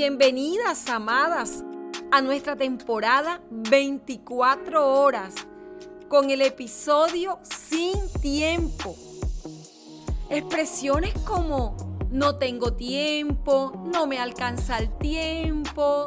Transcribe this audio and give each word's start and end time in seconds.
Bienvenidas, 0.00 0.88
amadas, 0.90 1.64
a 2.12 2.20
nuestra 2.20 2.54
temporada 2.54 3.42
24 3.50 5.02
horas 5.02 5.34
con 6.06 6.30
el 6.30 6.40
episodio 6.42 7.40
Sin 7.42 7.96
Tiempo. 8.20 8.94
Expresiones 10.30 11.12
como 11.26 11.76
no 12.12 12.36
tengo 12.36 12.74
tiempo, 12.74 13.72
no 13.92 14.06
me 14.06 14.20
alcanza 14.20 14.78
el 14.78 14.96
tiempo, 14.98 16.06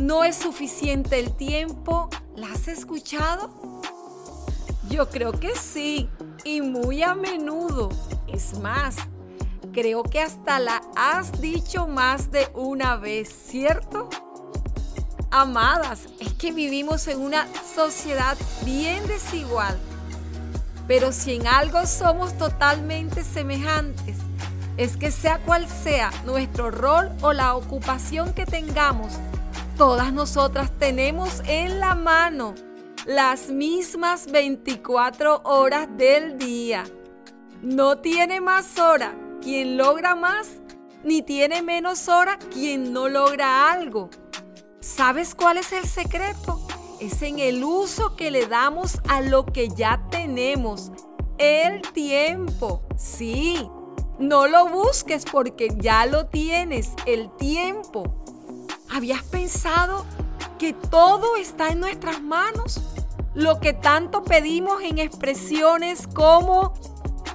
no 0.00 0.22
es 0.22 0.36
suficiente 0.36 1.18
el 1.18 1.36
tiempo, 1.36 2.08
¿la 2.36 2.52
has 2.52 2.68
escuchado? 2.68 3.50
Yo 4.88 5.10
creo 5.10 5.32
que 5.32 5.56
sí, 5.56 6.08
y 6.44 6.60
muy 6.60 7.02
a 7.02 7.16
menudo. 7.16 7.88
Es 8.28 8.60
más, 8.60 8.94
creo 9.72 10.02
que 10.02 10.20
hasta 10.20 10.58
la 10.58 10.82
has 10.94 11.40
dicho 11.40 11.86
más 11.86 12.30
de 12.30 12.48
una 12.54 12.96
vez, 12.96 13.28
¿cierto? 13.28 14.08
Amadas, 15.30 16.06
es 16.20 16.34
que 16.34 16.52
vivimos 16.52 17.08
en 17.08 17.20
una 17.20 17.48
sociedad 17.74 18.36
bien 18.64 19.06
desigual. 19.06 19.78
Pero 20.86 21.10
si 21.12 21.36
en 21.36 21.46
algo 21.46 21.86
somos 21.86 22.36
totalmente 22.36 23.24
semejantes, 23.24 24.18
es 24.76 24.96
que 24.96 25.10
sea 25.10 25.38
cual 25.38 25.66
sea 25.68 26.10
nuestro 26.26 26.70
rol 26.70 27.10
o 27.22 27.32
la 27.32 27.54
ocupación 27.54 28.34
que 28.34 28.44
tengamos, 28.44 29.14
todas 29.78 30.12
nosotras 30.12 30.70
tenemos 30.78 31.42
en 31.46 31.80
la 31.80 31.94
mano 31.94 32.54
las 33.06 33.48
mismas 33.48 34.30
24 34.30 35.42
horas 35.44 35.88
del 35.96 36.38
día. 36.38 36.84
No 37.62 37.98
tiene 37.98 38.40
más 38.40 38.78
hora 38.78 39.14
quien 39.42 39.76
logra 39.76 40.14
más, 40.14 40.48
ni 41.04 41.20
tiene 41.20 41.62
menos 41.62 42.08
hora 42.08 42.38
quien 42.52 42.92
no 42.92 43.08
logra 43.08 43.70
algo. 43.70 44.08
¿Sabes 44.80 45.34
cuál 45.34 45.58
es 45.58 45.72
el 45.72 45.84
secreto? 45.84 46.60
Es 47.00 47.22
en 47.22 47.40
el 47.40 47.62
uso 47.64 48.14
que 48.14 48.30
le 48.30 48.46
damos 48.46 49.00
a 49.08 49.20
lo 49.20 49.44
que 49.44 49.68
ya 49.68 50.06
tenemos. 50.10 50.92
El 51.38 51.82
tiempo. 51.82 52.82
Sí, 52.96 53.68
no 54.18 54.46
lo 54.46 54.68
busques 54.68 55.24
porque 55.30 55.70
ya 55.76 56.06
lo 56.06 56.26
tienes, 56.26 56.92
el 57.06 57.28
tiempo. 57.36 58.24
¿Habías 58.88 59.22
pensado 59.24 60.04
que 60.58 60.72
todo 60.72 61.36
está 61.36 61.70
en 61.70 61.80
nuestras 61.80 62.22
manos? 62.22 62.80
Lo 63.34 63.58
que 63.58 63.72
tanto 63.72 64.22
pedimos 64.22 64.82
en 64.82 64.98
expresiones 64.98 66.06
como 66.06 66.74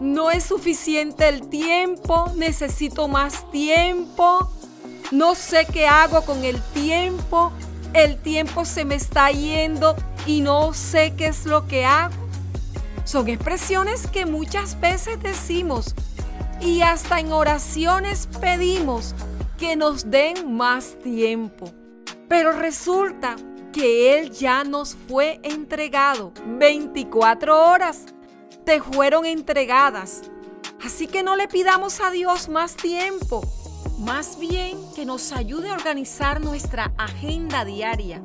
no 0.00 0.30
es 0.30 0.44
suficiente 0.44 1.28
el 1.28 1.48
tiempo, 1.48 2.32
necesito 2.36 3.08
más 3.08 3.50
tiempo, 3.50 4.50
no 5.10 5.34
sé 5.34 5.66
qué 5.72 5.86
hago 5.86 6.22
con 6.22 6.44
el 6.44 6.60
tiempo, 6.74 7.52
el 7.94 8.18
tiempo 8.18 8.64
se 8.64 8.84
me 8.84 8.94
está 8.94 9.30
yendo 9.30 9.96
y 10.26 10.40
no 10.40 10.74
sé 10.74 11.14
qué 11.16 11.28
es 11.28 11.46
lo 11.46 11.66
que 11.66 11.84
hago. 11.84 12.14
Son 13.04 13.28
expresiones 13.28 14.06
que 14.08 14.26
muchas 14.26 14.78
veces 14.80 15.22
decimos 15.22 15.94
y 16.60 16.80
hasta 16.80 17.20
en 17.20 17.32
oraciones 17.32 18.28
pedimos 18.40 19.14
que 19.58 19.76
nos 19.76 20.10
den 20.10 20.56
más 20.56 20.98
tiempo. 21.02 21.72
Pero 22.28 22.52
resulta 22.52 23.36
que 23.72 24.18
Él 24.18 24.32
ya 24.32 24.64
nos 24.64 24.96
fue 25.08 25.38
entregado 25.42 26.32
24 26.58 27.70
horas 27.70 28.06
te 28.66 28.82
fueron 28.82 29.24
entregadas. 29.24 30.22
Así 30.84 31.06
que 31.06 31.22
no 31.22 31.36
le 31.36 31.46
pidamos 31.46 32.00
a 32.00 32.10
Dios 32.10 32.48
más 32.48 32.74
tiempo, 32.74 33.40
más 34.00 34.38
bien 34.40 34.76
que 34.94 35.06
nos 35.06 35.30
ayude 35.32 35.70
a 35.70 35.74
organizar 35.74 36.40
nuestra 36.40 36.92
agenda 36.98 37.64
diaria. 37.64 38.20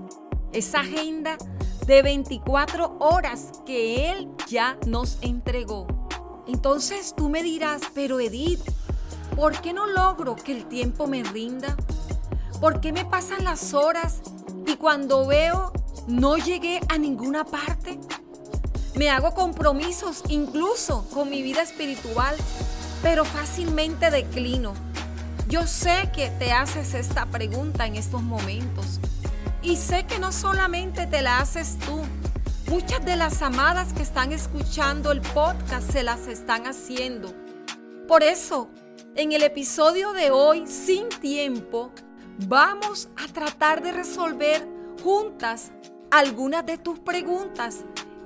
Esa 0.52 0.80
agenda 0.82 1.38
de 1.86 2.02
24 2.02 2.98
horas 3.00 3.52
que 3.68 4.12
Él 4.12 4.30
ya 4.48 4.78
nos 4.88 5.20
entregó. 5.22 5.86
Entonces 6.48 7.14
tú 7.16 7.30
me 7.30 7.44
dirás, 7.44 7.84
pero 7.94 8.20
Edith, 8.20 8.62
¿por 9.36 9.62
qué 9.62 9.74
no 9.74 9.86
logro 9.86 10.36
que 10.36 10.54
el 10.54 10.66
tiempo 10.66 11.06
me 11.06 11.24
rinda? 11.24 11.78
¿Por 12.60 12.82
qué 12.82 12.92
me 12.92 13.06
pasan 13.06 13.44
las 13.44 13.76
horas 13.76 14.22
y 14.66 14.76
cuando 14.76 15.28
veo 15.28 15.72
no 16.08 16.38
llegué 16.38 16.82
a 16.90 16.98
ninguna 16.98 17.46
parte? 17.46 18.00
Me 19.02 19.10
hago 19.10 19.34
compromisos 19.34 20.22
incluso 20.30 21.10
con 21.12 21.28
mi 21.28 21.42
vida 21.42 21.64
espiritual, 21.64 22.36
pero 23.02 23.26
fácilmente 23.26 24.12
declino. 24.12 24.76
Yo 25.48 25.66
sé 25.66 26.12
que 26.14 26.30
te 26.30 26.52
haces 26.52 26.94
esta 26.94 27.26
pregunta 27.26 27.88
en 27.88 27.96
estos 27.96 28.22
momentos 28.22 29.00
y 29.64 29.78
sé 29.78 30.06
que 30.06 30.20
no 30.20 30.32
solamente 30.32 31.08
te 31.08 31.24
la 31.24 31.40
haces 31.40 31.80
tú, 31.80 32.04
muchas 32.70 33.04
de 33.04 33.16
las 33.16 33.42
amadas 33.42 33.92
que 33.92 34.04
están 34.04 34.34
escuchando 34.34 35.12
el 35.12 35.22
podcast 35.22 35.92
se 35.92 36.04
las 36.04 36.28
están 36.28 36.68
haciendo. 36.68 37.34
Por 38.08 38.22
eso, 38.22 38.70
en 39.16 39.32
el 39.32 39.42
episodio 39.42 40.14
de 40.14 40.30
hoy, 40.30 40.68
sin 40.68 41.10
tiempo, 41.10 41.92
vamos 42.46 43.10
a 43.18 43.34
tratar 43.34 43.82
de 43.82 43.94
resolver 43.94 44.68
juntas 45.02 45.72
algunas 46.12 46.68
de 46.68 46.78
tus 46.78 47.00
preguntas 47.00 47.78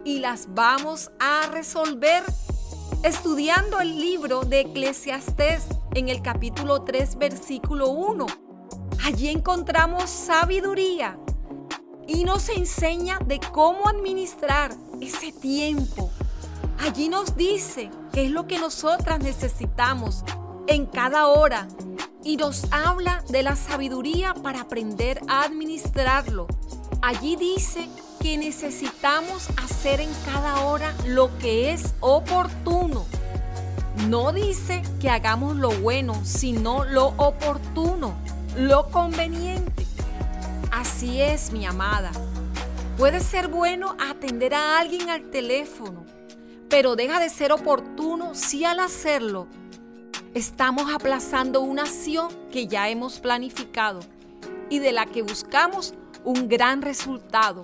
y 0.05 0.19
las 0.19 0.53
vamos 0.53 1.11
a 1.19 1.47
resolver 1.47 2.23
estudiando 3.03 3.81
el 3.81 3.99
libro 3.99 4.41
de 4.41 4.61
Eclesiastés 4.61 5.65
en 5.95 6.09
el 6.09 6.21
capítulo 6.21 6.83
3, 6.83 7.17
versículo 7.17 7.89
1. 7.89 8.27
Allí 9.03 9.29
encontramos 9.29 10.09
sabiduría 10.09 11.17
y 12.07 12.23
nos 12.23 12.49
enseña 12.49 13.19
de 13.25 13.39
cómo 13.51 13.89
administrar 13.89 14.71
ese 15.01 15.31
tiempo. 15.31 16.11
Allí 16.79 17.09
nos 17.09 17.35
dice 17.35 17.89
qué 18.13 18.25
es 18.25 18.31
lo 18.31 18.45
que 18.45 18.59
nosotras 18.59 19.19
necesitamos 19.19 20.23
en 20.67 20.85
cada 20.85 21.27
hora 21.27 21.67
y 22.23 22.37
nos 22.37 22.71
habla 22.71 23.23
de 23.29 23.41
la 23.41 23.55
sabiduría 23.55 24.35
para 24.35 24.61
aprender 24.61 25.19
a 25.27 25.43
administrarlo. 25.43 26.47
Allí 27.05 27.35
dice 27.35 27.87
que 28.19 28.35
necesitamos 28.35 29.49
hacer 29.63 30.01
en 30.01 30.09
cada 30.25 30.61
hora 30.65 30.91
lo 31.05 31.37
que 31.37 31.71
es 31.71 31.93
oportuno. 31.99 33.05
No 34.09 34.31
dice 34.31 34.81
que 34.99 35.11
hagamos 35.11 35.55
lo 35.55 35.69
bueno, 35.69 36.19
sino 36.23 36.83
lo 36.83 37.09
oportuno, 37.17 38.15
lo 38.57 38.89
conveniente. 38.89 39.85
Así 40.71 41.21
es, 41.21 41.51
mi 41.51 41.67
amada. 41.67 42.11
Puede 42.97 43.19
ser 43.19 43.49
bueno 43.49 43.95
atender 43.99 44.55
a 44.55 44.79
alguien 44.79 45.11
al 45.11 45.29
teléfono, 45.29 46.07
pero 46.69 46.95
deja 46.95 47.19
de 47.19 47.29
ser 47.29 47.51
oportuno 47.51 48.33
si 48.33 48.65
al 48.65 48.79
hacerlo 48.79 49.45
estamos 50.33 50.91
aplazando 50.91 51.61
una 51.61 51.83
acción 51.83 52.29
que 52.51 52.65
ya 52.65 52.89
hemos 52.89 53.19
planificado 53.19 53.99
y 54.71 54.79
de 54.79 54.91
la 54.91 55.05
que 55.05 55.21
buscamos 55.21 55.93
un 56.25 56.49
gran 56.49 56.81
resultado. 56.81 57.61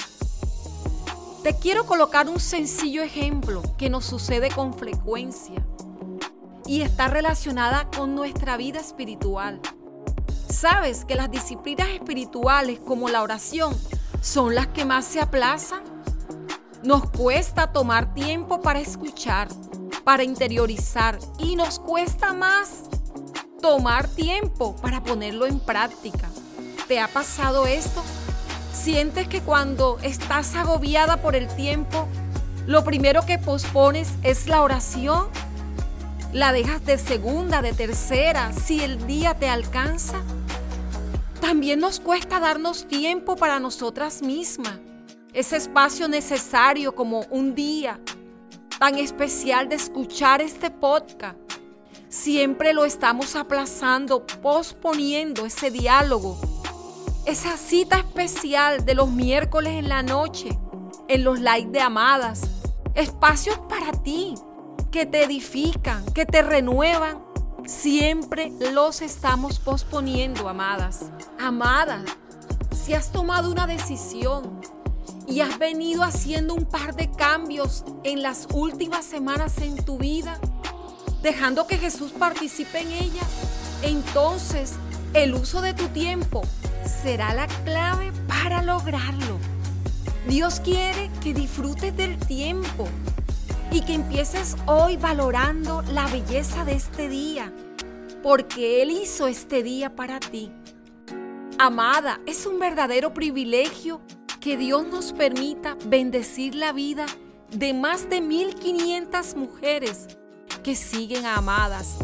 Te 1.43 1.57
quiero 1.57 1.85
colocar 1.85 2.29
un 2.29 2.39
sencillo 2.39 3.01
ejemplo 3.01 3.63
que 3.77 3.89
nos 3.89 4.05
sucede 4.05 4.49
con 4.51 4.75
frecuencia 4.75 5.65
y 6.67 6.83
está 6.83 7.07
relacionada 7.07 7.89
con 7.89 8.13
nuestra 8.13 8.57
vida 8.57 8.79
espiritual. 8.79 9.59
¿Sabes 10.47 11.05
que 11.05 11.15
las 11.15 11.31
disciplinas 11.31 11.89
espirituales 11.89 12.79
como 12.79 13.09
la 13.09 13.23
oración 13.23 13.75
son 14.21 14.53
las 14.53 14.67
que 14.67 14.85
más 14.85 15.05
se 15.05 15.19
aplazan? 15.19 15.81
Nos 16.83 17.09
cuesta 17.09 17.71
tomar 17.71 18.13
tiempo 18.13 18.61
para 18.61 18.79
escuchar, 18.79 19.47
para 20.03 20.23
interiorizar 20.23 21.17
y 21.39 21.55
nos 21.55 21.79
cuesta 21.79 22.33
más 22.33 22.83
tomar 23.61 24.07
tiempo 24.07 24.75
para 24.75 25.03
ponerlo 25.03 25.47
en 25.47 25.59
práctica. 25.59 26.29
¿Te 26.87 26.99
ha 26.99 27.07
pasado 27.07 27.65
esto? 27.65 28.03
¿Sientes 28.83 29.27
que 29.27 29.41
cuando 29.41 29.99
estás 30.01 30.55
agobiada 30.55 31.17
por 31.17 31.35
el 31.35 31.47
tiempo, 31.55 32.07
lo 32.65 32.83
primero 32.83 33.23
que 33.27 33.37
pospones 33.37 34.09
es 34.23 34.47
la 34.47 34.63
oración? 34.63 35.27
¿La 36.33 36.51
dejas 36.51 36.83
de 36.83 36.97
segunda, 36.97 37.61
de 37.61 37.73
tercera, 37.73 38.51
si 38.53 38.83
el 38.83 39.05
día 39.05 39.35
te 39.35 39.47
alcanza? 39.47 40.23
También 41.39 41.79
nos 41.79 41.99
cuesta 41.99 42.39
darnos 42.39 42.87
tiempo 42.87 43.35
para 43.35 43.59
nosotras 43.59 44.23
mismas. 44.23 44.79
Ese 45.31 45.57
espacio 45.57 46.07
necesario 46.07 46.95
como 46.95 47.19
un 47.29 47.53
día 47.53 47.99
tan 48.79 48.97
especial 48.97 49.69
de 49.69 49.75
escuchar 49.75 50.41
este 50.41 50.71
podcast. 50.71 51.37
Siempre 52.09 52.73
lo 52.73 52.83
estamos 52.85 53.35
aplazando, 53.35 54.25
posponiendo 54.25 55.45
ese 55.45 55.69
diálogo 55.69 56.50
esa 57.25 57.57
cita 57.57 57.97
especial 57.97 58.85
de 58.85 58.95
los 58.95 59.09
miércoles 59.09 59.73
en 59.73 59.89
la 59.89 60.03
noche, 60.03 60.57
en 61.07 61.23
los 61.23 61.39
likes 61.39 61.71
de 61.71 61.81
amadas, 61.81 62.41
espacios 62.95 63.57
para 63.69 63.91
ti 63.91 64.35
que 64.91 65.05
te 65.05 65.23
edifican, 65.23 66.05
que 66.13 66.25
te 66.25 66.41
renuevan 66.41 67.31
Siempre 67.65 68.51
los 68.73 69.01
estamos 69.01 69.59
posponiendo, 69.59 70.49
amadas. 70.49 71.05
Amadas, 71.39 72.03
si 72.75 72.93
has 72.93 73.11
tomado 73.11 73.51
una 73.51 73.67
decisión 73.67 74.59
y 75.27 75.41
has 75.41 75.59
venido 75.59 76.03
haciendo 76.03 76.55
un 76.55 76.65
par 76.65 76.95
de 76.95 77.11
cambios 77.11 77.85
en 78.03 78.23
las 78.23 78.47
últimas 78.53 79.05
semanas 79.05 79.59
en 79.59 79.75
tu 79.85 79.97
vida, 79.97 80.39
dejando 81.21 81.67
que 81.67 81.77
Jesús 81.77 82.11
participe 82.11 82.79
en 82.79 82.91
ella, 82.91 83.23
entonces 83.83 84.73
el 85.13 85.35
uso 85.35 85.61
de 85.61 85.73
tu 85.73 85.87
tiempo 85.89 86.41
será 86.85 87.33
la 87.33 87.47
clave 87.63 88.11
para 88.27 88.61
lograrlo. 88.61 89.39
Dios 90.27 90.59
quiere 90.59 91.09
que 91.21 91.33
disfrutes 91.33 91.95
del 91.95 92.17
tiempo 92.17 92.87
y 93.71 93.81
que 93.81 93.93
empieces 93.93 94.55
hoy 94.65 94.97
valorando 94.97 95.81
la 95.93 96.07
belleza 96.07 96.65
de 96.65 96.73
este 96.73 97.09
día, 97.09 97.51
porque 98.21 98.81
Él 98.81 98.91
hizo 98.91 99.27
este 99.27 99.63
día 99.63 99.95
para 99.95 100.19
ti. 100.19 100.51
Amada, 101.57 102.19
es 102.25 102.45
un 102.45 102.59
verdadero 102.59 103.13
privilegio 103.13 104.01
que 104.39 104.57
Dios 104.57 104.85
nos 104.87 105.13
permita 105.13 105.77
bendecir 105.85 106.55
la 106.55 106.73
vida 106.73 107.05
de 107.51 107.73
más 107.73 108.09
de 108.09 108.21
1500 108.21 109.35
mujeres 109.35 110.07
que 110.63 110.75
siguen 110.75 111.25
a 111.25 111.37
Amadas. 111.37 111.97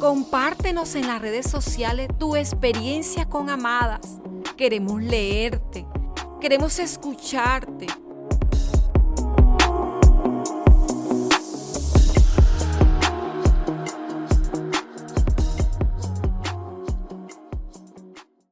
Compártenos 0.00 0.94
en 0.94 1.06
las 1.06 1.20
redes 1.20 1.50
sociales 1.50 2.08
tu 2.18 2.34
experiencia 2.34 3.26
con 3.26 3.50
Amadas. 3.50 4.00
Queremos 4.56 5.02
leerte, 5.02 5.84
queremos 6.40 6.78
escucharte 6.78 7.86